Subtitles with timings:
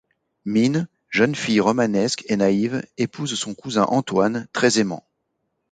[0.45, 5.05] Minne, jeune fille romanesque et naïve, épouse son cousin Antoine, très aimant.